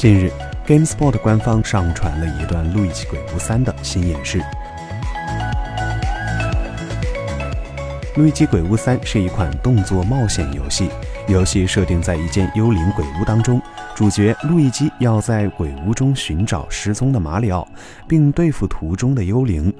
[0.00, 0.32] 近日
[0.66, 4.38] ，GameSpot 官方上传了一段《路易基鬼屋三》的新演示。
[8.16, 10.88] 《路易基鬼屋三》是一款动作冒险游戏，
[11.28, 13.60] 游戏设定在一间幽灵鬼屋当中，
[13.94, 17.68] 主角路易基要在鬼屋中寻找失踪的马里奥，
[18.08, 19.70] 并对付途中的幽灵。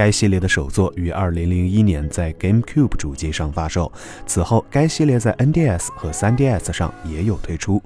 [0.00, 3.92] 该系列的首作于2001年在 GameCube 主机上发售，
[4.24, 7.82] 此后该系列在 NDS 和 3DS 上也有推出。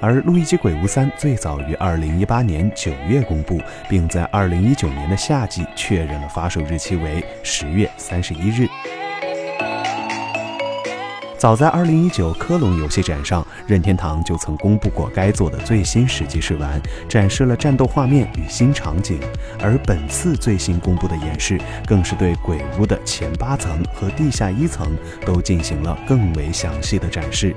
[0.00, 8.68] 而《路易基鬼屋3》最早于2018年9月公布，并在2019年的夏季确认了发售日期为10月31日。
[11.42, 19.18] 早在2019科隆游戏展上，任天堂就曾公布过该作的最新实际试玩，展示了战斗画面与新场景。
[19.60, 24.96] 而本次最新公布的演示，更是对鬼屋的前八层和地下一层
[25.26, 27.52] 都进行了更为详细的展示。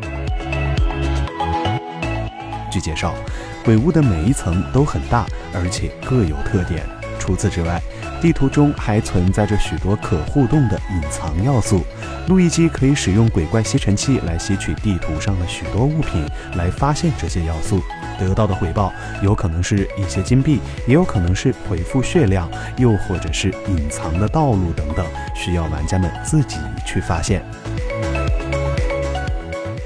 [2.72, 3.13] 据介绍，
[3.63, 6.83] 鬼屋的每一层都很大，而且各有特点。
[7.26, 7.81] 除此之外，
[8.22, 11.84] 地图中还存在着许多可互动的隐藏要素。
[12.28, 16.23] 路易基可以使用鬼怪吸尘器来吸取地图上的许多物品，
[16.56, 17.81] 来发现这些要素。
[18.20, 27.44] 得到的回报有可能是一些金币，也有可能是回复血量，又或者是隐藏的道路等等，需要玩家们自己去发现。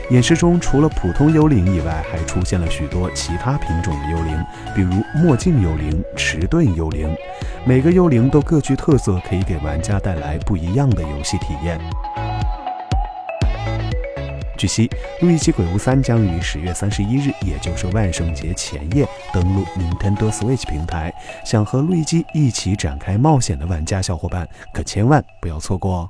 [0.09, 4.43] 演示中，除了普通幽灵以外，还出现了许多其他品种的幽灵，
[4.73, 7.15] 比如墨镜幽灵、迟钝幽灵。
[7.63, 11.79] 每个幽灵都各具特色，可以给玩家带来不一样的游戏体验。
[14.57, 14.87] 据悉，
[15.21, 21.13] 《路易吉鬼屋三》将于十月三十一日，也就是万圣节前夜登陆 Nintendo Switch 平台。
[21.45, 26.09] 想和路易基一起展开冒险的玩家小伙伴，可千万不要错过哦！